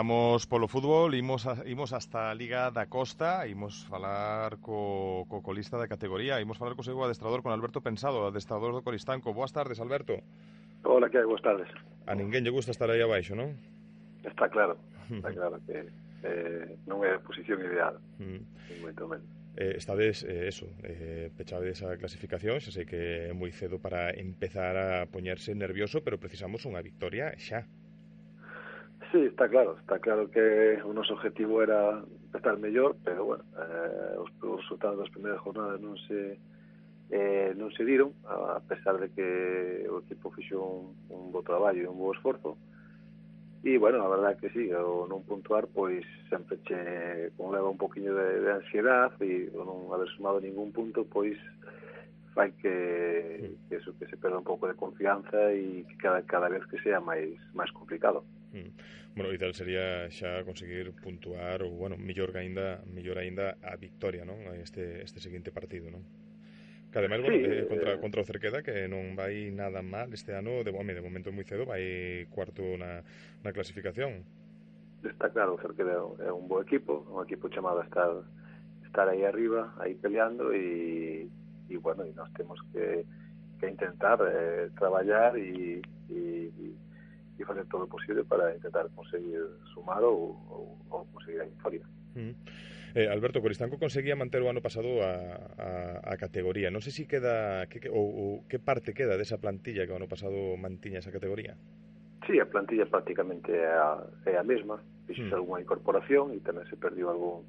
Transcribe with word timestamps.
Pasamos 0.00 0.46
polo 0.46 0.64
fútbol, 0.64 1.12
imos, 1.12 1.44
a, 1.44 1.60
imos 1.68 1.92
hasta 1.92 2.30
a 2.30 2.34
Liga 2.34 2.72
da 2.72 2.88
Costa, 2.88 3.44
imos 3.44 3.84
falar 3.84 4.56
co, 4.64 5.28
co 5.28 5.44
colista 5.44 5.76
da 5.76 5.92
categoría, 5.92 6.40
imos 6.40 6.56
falar 6.56 6.72
co 6.72 6.80
seu 6.80 6.96
adestrador, 7.04 7.44
con 7.44 7.52
Alberto 7.52 7.84
Pensado, 7.84 8.24
adestrador 8.24 8.72
do 8.72 8.80
Coristanco. 8.80 9.36
Boas 9.36 9.52
tardes, 9.52 9.76
Alberto. 9.76 10.24
Hola, 10.88 11.12
que 11.12 11.20
hai? 11.20 11.28
Boas 11.28 11.44
tardes. 11.44 11.68
A 12.08 12.16
ninguén 12.16 12.40
lle 12.40 12.48
gusta 12.48 12.72
estar 12.72 12.88
aí 12.88 13.04
abaixo, 13.04 13.36
non? 13.36 13.60
Está 14.24 14.48
claro, 14.48 14.80
está 15.12 15.36
claro 15.36 15.60
que 15.68 15.92
eh, 16.24 16.80
non 16.88 17.04
é 17.04 17.12
a 17.12 17.20
posición 17.20 17.60
ideal, 17.60 18.00
mm. 18.16 18.40
en 18.72 18.76
momento 18.80 19.04
menos. 19.04 19.28
Eh, 19.60 19.76
estades, 19.76 20.24
eh, 20.24 20.48
eso, 20.48 20.64
eh, 20.80 21.28
pechades 21.36 21.84
a 21.84 21.92
clasificación, 22.00 22.56
xa 22.64 22.72
sei 22.72 22.88
que 22.88 23.28
é 23.28 23.36
moi 23.36 23.52
cedo 23.52 23.76
para 23.76 24.16
empezar 24.16 24.80
a 24.80 25.04
poñerse 25.12 25.52
nervioso, 25.52 26.00
pero 26.00 26.16
precisamos 26.16 26.64
unha 26.64 26.80
victoria 26.80 27.36
xa. 27.36 27.68
Sí, 29.12 29.18
está 29.22 29.48
claro, 29.48 29.76
está 29.80 29.98
claro 29.98 30.30
que 30.30 30.78
o 30.86 30.94
noso 30.94 31.14
objetivo 31.14 31.62
era 31.62 31.98
estar 32.32 32.56
mellor, 32.58 32.94
pero 33.02 33.24
bueno, 33.24 33.44
eh, 33.58 34.14
os, 34.22 34.30
os 34.38 34.62
resultados 34.62 35.02
das 35.02 35.10
primeiras 35.10 35.42
jornadas 35.42 35.82
non 35.82 35.98
se 36.06 36.38
eh, 37.10 37.50
non 37.58 37.74
se 37.74 37.82
diron, 37.82 38.14
a 38.22 38.62
pesar 38.62 39.02
de 39.02 39.10
que 39.10 39.82
o 39.90 39.98
equipo 40.06 40.30
fixo 40.30 40.62
un, 40.62 40.94
un 41.10 41.34
bo 41.34 41.42
traballo 41.42 41.82
e 41.82 41.90
un 41.90 41.98
bo 41.98 42.14
esforzo. 42.14 42.54
E, 43.66 43.82
bueno, 43.82 43.98
a 43.98 44.08
verdad 44.08 44.38
que 44.38 44.48
sí, 44.54 44.70
o 44.70 45.10
non 45.10 45.26
puntuar, 45.26 45.66
pois, 45.66 46.06
sempre 46.30 46.62
che 46.62 47.34
conleva 47.34 47.66
un 47.66 47.82
poquinho 47.82 48.14
de, 48.14 48.46
de 48.46 48.50
ansiedad 48.62 49.10
e 49.18 49.50
o 49.50 49.66
non 49.66 49.90
haber 49.90 50.06
sumado 50.14 50.38
ningún 50.38 50.70
punto, 50.70 51.02
pois, 51.02 51.34
fai 52.30 52.54
que, 52.62 53.58
que, 53.66 53.74
eso, 53.74 53.90
que 53.98 54.06
se 54.06 54.14
perda 54.14 54.38
un 54.38 54.46
pouco 54.46 54.70
de 54.70 54.78
confianza 54.78 55.50
e 55.50 55.82
que 55.82 55.98
cada, 55.98 56.22
cada 56.22 56.46
vez 56.46 56.62
que 56.70 56.78
sea 56.78 57.02
máis 57.02 57.34
máis 57.58 57.74
complicado. 57.74 58.22
Mm. 58.52 58.70
Bueno, 59.14 59.30
o 59.30 59.34
ideal 59.34 59.54
sería 59.54 60.10
xa 60.10 60.42
conseguir 60.42 60.90
puntuar 60.98 61.62
ou, 61.62 61.70
bueno, 61.74 61.94
mellor 61.94 62.34
aínda, 62.34 62.82
mellor 62.86 63.18
aínda 63.22 63.58
a 63.62 63.78
victoria, 63.78 64.26
non? 64.26 64.42
Este, 64.58 65.02
este 65.06 65.22
seguinte 65.22 65.54
partido, 65.54 65.90
non? 65.90 66.02
Que 66.90 66.98
ademais, 66.98 67.22
bueno, 67.22 67.38
sí, 67.38 67.46
eh, 67.46 67.66
contra, 67.70 67.94
eh, 67.94 67.98
contra 68.02 68.22
o 68.22 68.26
Cerqueda 68.26 68.66
que 68.66 68.90
non 68.90 69.14
vai 69.14 69.54
nada 69.54 69.82
mal 69.82 70.10
este 70.10 70.34
ano, 70.34 70.66
de, 70.66 70.74
home, 70.74 70.94
de 70.94 71.02
momento 71.02 71.30
moi 71.30 71.46
cedo 71.46 71.62
vai 71.62 72.26
cuarto 72.34 72.74
na, 72.74 73.06
na 73.46 73.54
clasificación. 73.54 74.26
Está 75.06 75.30
claro, 75.30 75.54
o 75.54 75.62
Cerqueda 75.62 76.02
é 76.26 76.30
un 76.34 76.50
bo 76.50 76.58
equipo, 76.58 77.06
un 77.06 77.22
equipo 77.22 77.46
chamado 77.46 77.78
a 77.78 77.86
estar 77.86 78.10
estar 78.82 79.06
aí 79.06 79.22
arriba, 79.22 79.70
aí 79.78 79.94
peleando 79.94 80.50
e, 80.50 81.30
e 81.70 81.74
bueno, 81.78 82.02
e 82.02 82.10
nós 82.10 82.26
temos 82.34 82.58
que, 82.74 83.06
que 83.62 83.70
intentar 83.70 84.18
eh, 84.26 84.74
traballar 84.74 85.38
e, 85.38 85.78
e, 86.10 86.50
y 87.40 87.44
facer 87.44 87.64
todo 87.66 87.84
o 87.84 87.88
posible 87.88 88.24
para 88.24 88.54
intentar 88.54 88.86
conseguir 88.92 89.40
sumar 89.72 90.04
ou, 90.04 90.36
ou, 90.52 90.76
ou 90.92 91.06
conseguir 91.16 91.40
a 91.40 91.48
victoria. 91.48 91.84
Mm. 92.14 92.36
Eh, 92.94 93.08
Alberto 93.08 93.40
Coristanco 93.40 93.78
conseguía 93.78 94.18
manter 94.18 94.42
o 94.42 94.50
ano 94.50 94.60
pasado 94.60 95.00
a, 95.00 95.14
a, 95.56 95.70
a 96.04 96.14
categoría. 96.18 96.68
Non 96.68 96.82
sei 96.84 96.92
se 96.92 97.06
si 97.06 97.10
queda 97.10 97.64
que, 97.70 97.78
que, 97.78 97.88
ou, 97.88 98.02
ou 98.02 98.28
que 98.50 98.58
parte 98.58 98.92
queda 98.92 99.16
desa 99.16 99.38
plantilla 99.38 99.86
que 99.86 99.94
o 99.94 99.98
ano 99.98 100.10
pasado 100.10 100.58
mantiña 100.58 101.00
esa 101.00 101.14
categoría. 101.14 101.54
Sí, 102.26 102.36
a 102.36 102.50
plantilla 102.50 102.84
prácticamente 102.90 103.54
é 103.54 103.72
a, 103.72 104.04
é 104.26 104.34
a 104.36 104.44
mesma. 104.44 104.82
Fixose 105.06 105.32
mm. 105.32 105.38
algunha 105.38 105.62
incorporación 105.62 106.34
e 106.34 106.42
tamén 106.42 106.66
se 106.66 106.76
perdiu 106.76 107.08
algún 107.08 107.46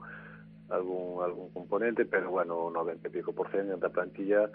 algún 0.72 1.20
algún 1.26 1.50
componente, 1.52 2.06
pero 2.06 2.32
bueno, 2.32 2.70
o 2.70 2.72
90 2.72 3.10
e 3.10 3.12
pico 3.12 3.34
por 3.34 3.50
cento 3.52 3.76
da 3.76 3.92
plantilla 3.92 4.48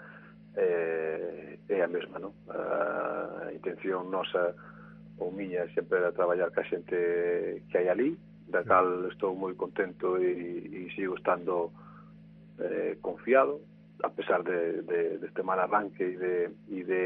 eh, 0.55 1.59
é 1.67 1.83
a 1.83 1.89
mesma, 1.91 2.17
non? 2.17 2.33
A 2.47 3.51
intención 3.53 4.09
nosa 4.09 4.55
ou 5.17 5.31
miña 5.31 5.67
sempre 5.73 5.99
era 5.99 6.11
traballar 6.11 6.51
ca 6.51 6.63
xente 6.63 7.63
que 7.69 7.77
hai 7.77 7.89
ali, 7.89 8.17
da 8.47 8.63
cal 8.63 9.09
estou 9.11 9.35
moi 9.35 9.53
contento 9.55 10.17
e, 10.17 10.87
e 10.87 10.91
sigo 10.95 11.15
estando 11.15 11.71
eh, 12.59 12.97
confiado, 13.01 13.59
a 14.03 14.09
pesar 14.09 14.43
de, 14.43 14.81
de, 14.83 15.17
deste 15.17 15.41
mal 15.43 15.59
arranque 15.59 16.03
e 16.03 16.17
de, 16.17 16.35
e 16.69 16.83
de 16.83 17.01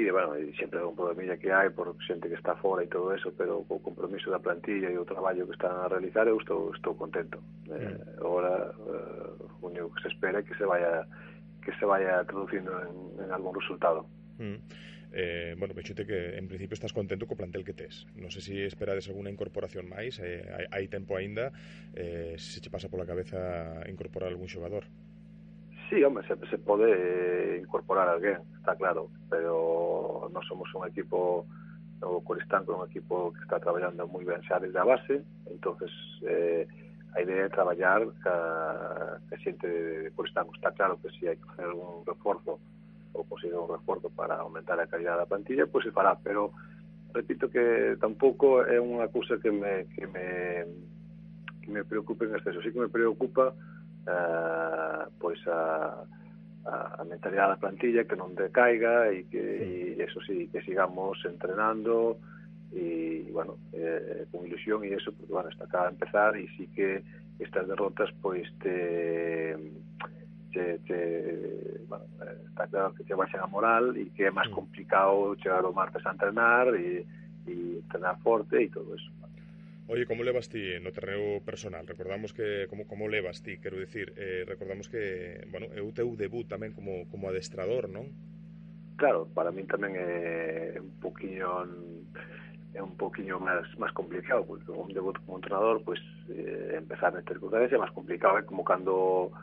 e 0.00 0.04
de, 0.04 0.12
bueno, 0.12 0.32
sempre 0.58 0.80
un 0.80 0.96
problemilla 0.96 1.36
que 1.36 1.52
hai 1.52 1.68
por 1.70 1.92
xente 2.00 2.28
que 2.28 2.38
está 2.38 2.56
fora 2.56 2.82
e 2.82 2.88
todo 2.88 3.12
eso, 3.12 3.32
pero 3.36 3.66
o 3.68 3.78
compromiso 3.84 4.30
da 4.30 4.40
plantilla 4.40 4.88
e 4.88 4.96
o 4.96 5.04
traballo 5.04 5.44
que 5.44 5.52
están 5.52 5.76
a 5.76 5.88
realizar, 5.92 6.26
eu 6.26 6.40
estou, 6.40 6.72
estou 6.72 6.96
contento. 6.96 7.36
Eh, 7.68 8.00
agora, 8.16 8.72
eh, 8.72 9.60
o 9.60 9.66
único 9.66 9.92
que 9.92 10.02
se 10.02 10.08
espera 10.08 10.40
é 10.40 10.42
que 10.42 10.56
se 10.56 10.64
vaya 10.64 11.04
que 11.60 11.72
se 11.76 11.84
vaya 11.84 12.24
traducindo 12.24 12.72
en, 12.80 13.24
en 13.24 13.30
algún 13.30 13.54
resultado. 13.54 14.06
Mm. 14.38 14.56
Eh, 15.12 15.54
bueno, 15.58 15.74
me 15.74 15.82
que 15.82 16.38
en 16.38 16.46
principio 16.46 16.74
estás 16.74 16.92
contento 16.92 17.26
co 17.26 17.34
plantel 17.34 17.64
que 17.64 17.74
tes. 17.74 18.06
Non 18.14 18.30
sei 18.30 18.42
se 18.42 18.54
si 18.54 18.62
esperades 18.62 19.10
alguna 19.10 19.30
incorporación 19.30 19.90
máis, 19.90 20.22
eh, 20.22 20.46
hai, 20.46 20.66
hai 20.70 20.84
tempo 20.86 21.18
aínda, 21.18 21.50
eh, 21.98 22.38
se 22.38 22.62
che 22.62 22.70
pasa 22.70 22.86
pola 22.86 23.08
cabeza 23.08 23.82
incorporar 23.90 24.30
algún 24.30 24.46
xogador. 24.46 24.86
Sí, 25.90 25.98
home, 26.06 26.22
se, 26.30 26.38
se 26.46 26.58
pode 26.62 26.86
eh, 26.94 27.58
incorporar 27.58 28.06
alguén, 28.06 28.38
está 28.54 28.78
claro, 28.78 29.10
pero 29.26 30.30
non 30.30 30.42
somos 30.46 30.70
un 30.78 30.86
equipo 30.86 31.50
o 32.00 32.22
Coristanco 32.22 32.72
é 32.72 32.76
un 32.80 32.86
equipo 32.86 33.34
que 33.34 33.42
está 33.42 33.60
traballando 33.60 34.06
moi 34.06 34.24
ben 34.24 34.40
xa 34.46 34.62
desde 34.62 34.78
a 34.78 34.86
base, 34.86 35.20
entonces 35.50 35.90
eh, 36.22 36.64
a 37.12 37.20
idea 37.20 37.44
é 37.44 37.50
traballar 37.50 38.06
ca, 38.22 39.18
ca 39.26 39.36
xente 39.42 39.66
de 39.66 40.10
Coristanco. 40.14 40.54
está 40.54 40.70
claro 40.72 40.96
que 41.02 41.10
si 41.18 41.26
hai 41.26 41.36
que 41.36 41.44
facer 41.50 41.68
un 41.74 42.06
reforzo 42.06 42.62
ou 43.20 43.28
posible 43.28 43.60
un 43.60 43.68
reforzo 43.68 44.08
para 44.08 44.40
aumentar 44.40 44.80
a 44.80 44.88
calidad 44.88 45.20
da 45.20 45.28
plantilla, 45.28 45.68
pois 45.68 45.84
se 45.84 45.92
fará, 45.92 46.16
pero 46.16 46.56
repito 47.12 47.52
que 47.52 47.96
tampouco 48.00 48.64
é 48.64 48.80
unha 48.80 49.12
cousa 49.12 49.36
que 49.36 49.52
me, 49.52 49.84
que 49.92 50.08
me, 50.08 50.64
que 51.60 51.68
me 51.68 51.84
preocupe 51.84 52.24
en 52.24 52.34
exceso. 52.34 52.64
Sí 52.64 52.72
que 52.72 52.80
me 52.80 52.88
preocupa 52.88 53.52
eh, 54.08 55.04
pois 55.20 55.40
a, 55.46 56.00
a, 56.64 56.74
a 57.00 57.04
mentalidade 57.04 57.56
da 57.56 57.62
plantilla 57.62 58.08
que 58.08 58.16
non 58.16 58.32
decaiga 58.32 59.12
e 59.12 59.28
que 59.28 59.44
sí. 59.60 60.00
e 60.00 60.02
eso 60.02 60.20
sí, 60.24 60.48
que 60.48 60.64
sigamos 60.64 61.20
entrenando 61.28 62.16
e, 62.72 63.26
bueno, 63.34 63.58
eh, 63.74 64.24
con 64.30 64.46
ilusión 64.46 64.86
e 64.86 64.94
eso, 64.94 65.12
porque, 65.12 65.32
bueno, 65.32 65.50
está 65.50 65.66
acá 65.66 65.90
a 65.90 65.92
empezar 65.92 66.38
e 66.38 66.46
sí 66.56 66.70
que 66.72 67.02
estas 67.40 67.66
derrotas, 67.66 68.12
pois, 68.22 68.46
te 68.62 69.56
che, 70.52 70.80
che, 70.86 71.80
bueno, 71.88 72.04
eh, 72.22 72.36
está 72.48 72.66
claro 72.66 72.94
que 72.94 73.04
che 73.04 73.14
baixan 73.14 73.40
a 73.42 73.46
moral 73.46 73.96
e 73.96 74.10
que 74.14 74.26
é 74.26 74.30
máis 74.30 74.50
complicado 74.50 75.34
chegar 75.40 75.64
o 75.64 75.72
martes 75.72 76.04
a 76.06 76.12
entrenar 76.12 76.74
e, 76.74 77.06
e 77.46 77.52
entrenar 77.82 78.18
forte 78.22 78.62
e 78.62 78.68
todo 78.70 78.94
eso. 78.94 79.10
Oye, 79.90 80.06
como 80.06 80.22
levas 80.22 80.48
ti 80.48 80.78
no 80.78 80.94
terreo 80.94 81.42
personal? 81.42 81.82
Recordamos 81.86 82.32
que 82.32 82.70
como 82.70 82.86
como 82.86 83.08
levas 83.08 83.42
ti, 83.42 83.58
quero 83.58 83.74
dicir, 83.78 84.14
eh, 84.16 84.44
recordamos 84.46 84.88
que, 84.88 85.42
bueno, 85.50 85.66
é 85.74 85.82
o 85.82 85.90
teu 85.90 86.14
debut 86.14 86.46
tamén 86.46 86.70
como 86.70 87.10
como 87.10 87.26
adestrador, 87.26 87.90
non? 87.90 88.06
Claro, 88.94 89.26
para 89.34 89.50
min 89.50 89.66
tamén 89.66 89.98
é 89.98 90.78
un 90.78 90.94
poquinho 91.02 91.66
é 92.70 92.78
un 92.78 92.94
poquinho 92.94 93.42
máis 93.42 93.66
máis 93.82 93.90
complicado, 93.90 94.46
porque 94.46 94.70
un 94.70 94.94
debut 94.94 95.18
como 95.26 95.42
entrenador, 95.42 95.82
pois 95.82 95.98
pues, 95.98 96.38
eh, 96.38 96.78
empezar 96.78 97.10
a 97.10 97.22
ter 97.26 97.42
é 97.42 97.78
máis 97.82 97.90
complicado, 97.90 98.38
é 98.38 98.46
como 98.46 98.62
cando 98.62 99.34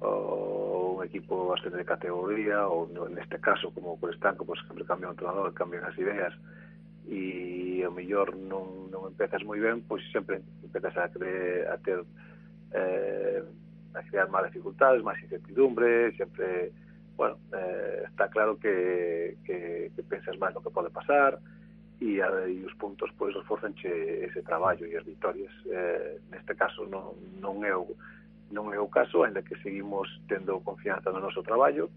o 0.00 0.96
un 0.98 1.04
equipo 1.04 1.52
ascende 1.54 1.78
de 1.78 1.88
categoría 1.88 2.66
ou 2.68 2.88
neste 3.08 3.38
caso 3.38 3.72
como 3.72 3.96
o 3.96 4.00
Corestanco 4.00 4.44
pois 4.44 4.60
sempre 4.66 4.84
cambia 4.84 5.08
o 5.08 5.14
entrenador, 5.16 5.52
cambian 5.54 5.84
as 5.84 5.96
ideas 5.96 6.34
e 7.08 7.80
o 7.86 7.90
mellor 7.92 8.34
non, 8.34 8.90
non 8.92 9.08
empezas 9.08 9.40
moi 9.46 9.60
ben 9.62 9.80
pois 9.86 10.02
sempre 10.12 10.42
empezas 10.64 10.96
a, 10.98 11.08
cre, 11.08 11.64
a 11.70 11.76
ter 11.80 12.02
eh, 12.74 13.40
a 13.96 14.02
crear 14.04 14.28
máis 14.28 14.52
dificultades, 14.52 15.00
máis 15.00 15.16
incertidumbre 15.24 16.12
sempre, 16.20 16.72
bueno 17.16 17.40
eh, 17.54 18.04
está 18.10 18.28
claro 18.28 18.58
que, 18.60 19.38
que, 19.46 19.88
que 19.94 20.02
pensas 20.04 20.36
máis 20.36 20.52
no 20.52 20.60
que 20.60 20.74
pode 20.74 20.90
pasar 20.92 21.40
e, 22.00 22.20
a, 22.20 22.28
e 22.44 22.60
os 22.64 22.74
puntos 22.76 23.08
pois 23.16 23.32
reforzanche 23.34 23.88
ese 24.24 24.42
traballo 24.42 24.84
e 24.84 24.96
as 24.96 25.04
victorias. 25.04 25.52
Eh, 25.64 26.20
neste 26.28 26.54
caso 26.54 26.84
non, 26.84 27.16
non 27.40 27.64
é 27.64 27.72
o 27.72 27.88
non 28.50 28.70
é 28.70 28.78
o 28.78 28.90
caso, 28.90 29.26
ainda 29.26 29.42
que 29.42 29.58
seguimos 29.62 30.06
tendo 30.30 30.62
confianza 30.62 31.10
no 31.10 31.18
noso 31.18 31.42
traballo 31.42 31.90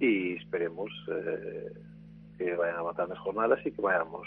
e 0.00 0.36
esperemos 0.40 0.88
eh, 1.12 1.68
que 2.40 2.56
vayan 2.56 2.80
avanzando 2.80 3.12
as 3.12 3.20
jornadas 3.20 3.60
e 3.66 3.70
que 3.70 3.84
vayamos 3.84 4.24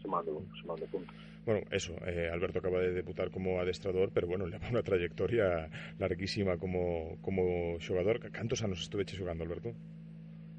sumando, 0.00 0.40
sumando 0.56 0.84
puntos. 0.88 1.14
Bueno, 1.44 1.66
eso, 1.70 1.92
eh, 2.06 2.30
Alberto 2.32 2.60
acaba 2.60 2.78
de 2.78 2.92
debutar 2.92 3.30
como 3.30 3.60
adestrador, 3.60 4.10
pero 4.14 4.26
bueno, 4.30 4.46
leva 4.46 4.70
unha 4.70 4.86
trayectoria 4.86 5.66
larguísima 5.98 6.54
como, 6.54 7.18
como 7.18 7.76
xogador. 7.82 8.22
Cantos 8.30 8.62
anos 8.62 8.78
estuveche 8.80 9.18
xogando, 9.18 9.42
Alberto? 9.42 9.74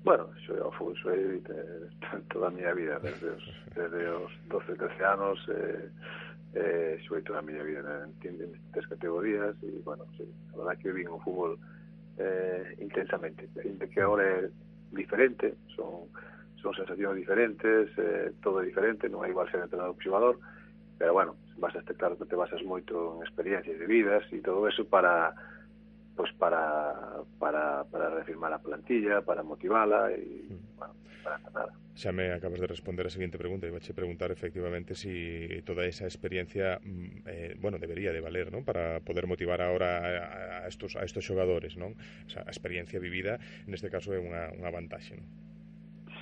Bueno, 0.04 0.28
xo 0.44 0.52
ao 0.60 0.76
fútbol 0.76 1.00
xoei 1.00 1.40
toda 2.28 2.52
a 2.52 2.54
miña 2.54 2.76
vida, 2.76 3.00
desde 3.00 3.32
os, 3.32 3.46
desde 3.72 4.04
os 4.12 4.32
12, 4.52 4.76
13 4.76 5.04
anos, 5.08 5.40
eh, 5.48 5.88
eh, 6.54 7.02
xoi 7.06 7.22
toda 7.26 7.40
a 7.40 7.46
miña 7.46 7.64
vida 7.66 7.82
na, 7.82 8.06
en 8.06 8.54
tres 8.72 8.88
categorías 8.88 9.58
e, 9.64 9.82
bueno, 9.84 10.06
sí, 10.18 10.26
a 10.54 10.58
verdad 10.58 10.78
que 10.78 10.94
vivín 10.94 11.10
o 11.10 11.20
fútbol 11.20 11.58
eh, 12.18 12.78
intensamente. 12.80 13.50
Ainda 13.58 13.88
que 13.90 14.02
agora 14.02 14.24
é 14.24 14.50
diferente 14.94 15.58
son 15.76 16.10
son 16.62 16.72
sensacións 16.74 17.18
diferentes 17.18 17.92
eh, 17.98 18.32
todo 18.42 18.62
é 18.62 18.66
diferente, 18.66 19.10
non 19.10 19.26
é 19.26 19.30
igual 19.34 19.50
ser 19.50 19.60
entrenador 19.60 19.98
que 19.98 20.06
xogador 20.08 20.38
pero 20.98 21.14
bueno, 21.14 21.36
vas 21.58 21.76
a 21.76 21.80
este 21.80 21.96
claro 21.96 22.18
que 22.18 22.26
te 22.26 22.36
basas 22.36 22.64
moito 22.64 23.18
en 23.18 23.28
experiencias 23.28 23.78
de 23.78 23.88
vidas 23.88 24.24
e 24.32 24.40
todo 24.40 24.70
eso 24.70 24.86
para 24.88 25.36
pues 26.16 26.32
para, 26.38 27.26
para, 27.40 27.84
para 27.86 28.10
reafirmar 28.10 28.54
a 28.54 28.62
plantilla, 28.62 29.26
para 29.26 29.42
motivala 29.42 30.14
e, 30.14 30.46
mm 30.46 30.73
bueno, 30.88 30.96
para 31.24 31.38
nada. 31.40 31.74
Xa 31.94 32.12
me 32.12 32.34
acabas 32.34 32.60
de 32.60 32.68
responder 32.68 33.06
a 33.06 33.14
seguinte 33.14 33.38
pregunta. 33.38 33.70
Iba 33.70 33.78
a 33.78 33.94
preguntar 33.94 34.34
efectivamente 34.34 34.98
si 34.98 35.62
toda 35.62 35.86
esa 35.86 36.06
experiencia, 36.06 36.82
mm, 36.82 37.30
eh, 37.30 37.56
bueno, 37.62 37.78
debería 37.78 38.12
de 38.12 38.20
valer, 38.20 38.52
¿no? 38.52 38.66
Para 38.66 39.00
poder 39.02 39.28
motivar 39.28 39.62
ahora 39.62 40.02
a, 40.02 40.66
a 40.66 40.68
estos 40.68 40.96
a 40.96 41.06
estos 41.06 41.24
xogadores, 41.24 41.78
non? 41.78 41.94
O 42.26 42.30
sea, 42.30 42.42
a 42.44 42.52
experiencia 42.52 42.98
vivida, 42.98 43.38
neste 43.70 43.94
caso, 43.94 44.10
é 44.12 44.20
unha, 44.20 44.50
unha 44.58 44.74
vantaxe, 44.74 45.14
non? 45.14 45.30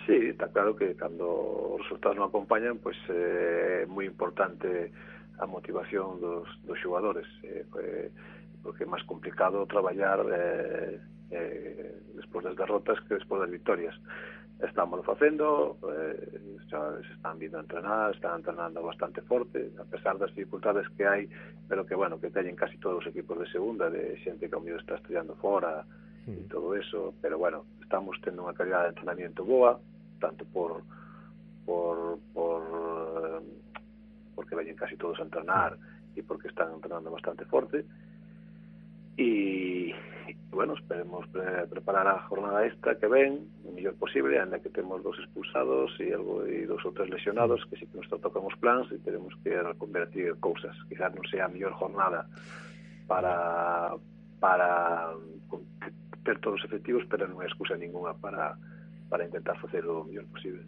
Sí, 0.05 0.35
está 0.35 0.51
claro 0.51 0.75
que 0.75 0.91
cando 0.99 1.77
os 1.77 1.81
resultados 1.87 2.19
non 2.19 2.27
acompañan, 2.27 2.81
pois 2.83 2.97
pues, 3.07 3.15
eh, 3.15 3.15
é 3.15 3.83
eh, 3.83 3.83
moi 3.87 4.03
importante 4.03 4.91
a 5.39 5.45
motivación 5.47 6.19
dos, 6.19 6.51
dos 6.67 6.77
xogadores, 6.83 7.25
eh, 7.47 7.63
eh, 7.63 8.09
porque 8.59 8.83
é 8.83 8.89
máis 8.89 9.07
complicado 9.07 9.63
traballar 9.71 10.19
eh, 10.29 10.99
eh, 11.31 11.95
despois 12.17 12.43
das 12.45 12.59
derrotas 12.59 12.99
que 13.07 13.15
despois 13.17 13.41
das 13.41 13.51
victorias 13.51 13.95
estamos 14.67 15.03
facendo, 15.05 15.77
eh, 15.89 16.59
xa 16.69 17.01
se 17.01 17.13
están 17.13 17.39
vindo 17.39 17.57
a 17.57 17.61
entrenar, 17.61 18.13
están 18.13 18.37
entrenando 18.37 18.83
bastante 18.83 19.21
forte, 19.21 19.71
a 19.79 19.85
pesar 19.85 20.17
das 20.17 20.29
dificultades 20.35 20.85
que 20.93 21.05
hai, 21.05 21.25
pero 21.67 21.85
que, 21.85 21.95
bueno, 21.95 22.21
que 22.21 22.29
teñen 22.29 22.55
casi 22.55 22.77
todos 22.77 23.01
os 23.01 23.07
equipos 23.09 23.39
de 23.39 23.47
segunda, 23.49 23.89
de 23.89 24.17
xente 24.21 24.47
que 24.47 24.55
ao 24.55 24.61
mellor 24.61 24.81
está 24.81 24.95
estudiando 25.01 25.33
fora 25.41 25.81
e 26.29 26.45
hmm. 26.45 26.49
todo 26.53 26.77
eso, 26.77 27.13
pero, 27.21 27.41
bueno, 27.41 27.65
estamos 27.81 28.13
tendo 28.21 28.45
unha 28.45 28.53
calidad 28.53 28.85
de 28.85 28.93
entrenamiento 28.93 29.41
boa, 29.41 29.81
tanto 30.21 30.45
por 30.53 30.85
por 31.65 32.21
por 32.29 32.61
eh, 32.61 33.41
porque 34.37 34.53
veñen 34.55 34.77
casi 34.77 34.93
todos 34.95 35.17
a 35.17 35.25
entrenar 35.25 35.73
hmm. 35.73 36.17
e 36.17 36.21
porque 36.21 36.53
están 36.53 36.69
entrenando 36.69 37.09
bastante 37.09 37.49
forte, 37.49 37.81
e, 39.21 39.93
bueno, 40.49 40.73
esperemos 40.73 41.27
pre 41.29 41.67
preparar 41.67 42.07
a 42.07 42.25
jornada 42.27 42.65
esta 42.65 42.97
que 42.97 43.07
ven 43.07 43.45
o 43.63 43.71
mellor 43.71 43.95
posible, 43.95 44.39
ainda 44.39 44.59
que 44.59 44.73
temos 44.73 45.03
dos 45.03 45.17
expulsados 45.19 45.93
e 46.01 46.09
algo 46.09 46.41
e 46.49 46.65
dos 46.65 46.81
outros 46.81 47.07
lesionados 47.09 47.61
que 47.69 47.77
si 47.77 47.85
que 47.85 47.97
nos 47.97 48.09
tocamos 48.09 48.57
plans 48.57 48.89
e 48.89 48.97
teremos 48.99 49.37
que 49.45 49.53
convertir 49.77 50.33
cousas, 50.41 50.73
quizás 50.89 51.13
non 51.13 51.25
sea 51.29 51.45
a 51.45 51.53
mellor 51.53 51.77
jornada 51.77 52.25
para 53.05 53.93
para 54.41 55.13
ter 56.25 56.37
todos 56.41 56.57
os 56.59 56.65
efectivos, 56.65 57.05
pero 57.05 57.29
non 57.29 57.39
é 57.41 57.47
excusa 57.47 57.77
ninguna 57.77 58.17
para 58.17 58.57
para 59.11 59.27
intentar 59.27 59.59
facer 59.59 59.83
o 59.83 60.07
mellor 60.07 60.25
posible. 60.31 60.63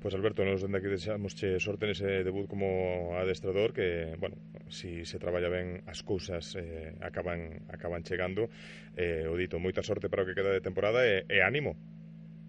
Pois 0.00 0.12
pues 0.12 0.20
Alberto, 0.20 0.44
nos 0.44 0.60
dende 0.64 0.80
aquí 0.80 0.88
desexamos 0.88 1.36
che 1.36 1.60
sorte 1.60 1.84
nese 1.84 2.24
debut 2.24 2.48
como 2.48 3.16
adestrador 3.20 3.72
que, 3.72 4.16
bueno, 4.20 4.36
si 4.68 5.04
se 5.04 5.20
traballa 5.20 5.52
ben 5.52 5.84
as 5.84 6.00
cousas 6.00 6.56
eh, 6.56 6.96
acaban 7.04 7.68
acaban 7.68 8.04
chegando. 8.04 8.48
Eh, 8.96 9.28
o 9.28 9.36
dito, 9.36 9.60
moita 9.60 9.84
sorte 9.84 10.08
para 10.08 10.24
o 10.24 10.26
que 10.28 10.36
queda 10.36 10.52
de 10.52 10.64
temporada 10.64 11.04
e, 11.04 11.28
e 11.28 11.44
ánimo. 11.44 11.76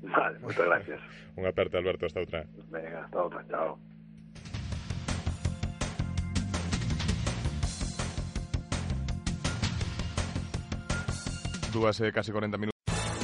Vale, 0.04 0.40
moitas 0.40 0.68
gracias. 0.68 1.00
Un 1.40 1.48
aperte, 1.48 1.76
Alberto, 1.76 2.08
hasta 2.08 2.24
outra. 2.24 2.48
Venga, 2.72 3.08
hasta 3.08 3.20
outra, 3.20 3.44
chao. 3.52 3.80
dúas 11.76 12.00
e 12.00 12.08
40 12.08 12.56
minutos 12.56 12.75